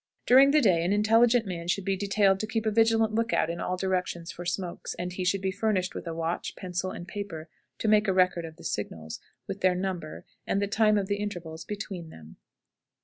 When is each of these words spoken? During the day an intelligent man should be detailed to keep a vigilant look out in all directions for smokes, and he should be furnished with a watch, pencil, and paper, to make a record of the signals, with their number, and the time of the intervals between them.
During 0.25 0.49
the 0.49 0.61
day 0.61 0.83
an 0.83 0.91
intelligent 0.93 1.45
man 1.45 1.67
should 1.67 1.85
be 1.85 1.95
detailed 1.95 2.39
to 2.39 2.47
keep 2.47 2.65
a 2.65 2.71
vigilant 2.71 3.13
look 3.13 3.33
out 3.33 3.51
in 3.51 3.59
all 3.59 3.77
directions 3.77 4.31
for 4.31 4.45
smokes, 4.47 4.95
and 4.95 5.13
he 5.13 5.23
should 5.23 5.41
be 5.41 5.51
furnished 5.51 5.93
with 5.93 6.07
a 6.07 6.13
watch, 6.15 6.55
pencil, 6.55 6.89
and 6.89 7.07
paper, 7.07 7.49
to 7.77 7.87
make 7.87 8.07
a 8.07 8.11
record 8.13 8.43
of 8.43 8.55
the 8.55 8.63
signals, 8.63 9.19
with 9.45 9.61
their 9.61 9.75
number, 9.75 10.25
and 10.47 10.59
the 10.59 10.65
time 10.65 10.97
of 10.97 11.05
the 11.05 11.17
intervals 11.17 11.63
between 11.65 12.09
them. 12.09 12.37